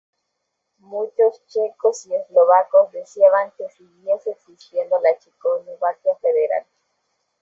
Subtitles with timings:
[0.79, 6.65] Muchos checos y eslovacos deseaban que siguiese existiendo la Checoslovaquia federal.